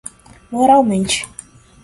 [0.51, 1.27] moralmente